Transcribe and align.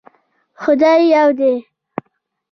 خدای 0.61 1.03
يو 1.13 1.27
دی 1.37 1.53